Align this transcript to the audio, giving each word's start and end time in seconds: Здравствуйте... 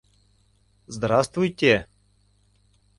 Здравствуйте... 0.87 1.87